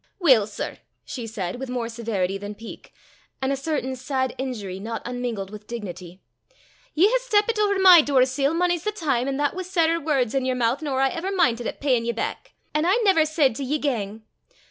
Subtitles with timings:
[0.19, 2.91] "Weel, sir," she said, with more severity than pique,
[3.39, 6.23] and a certain sad injury not unmingled with dignity,
[6.95, 10.33] "ye hae stappit ower my door sill mony's the time, an' that wi' sairer words
[10.33, 13.53] i' yer moo' nor I ever mintit at peyin' ye back; an' I never said
[13.57, 14.23] to ye gang.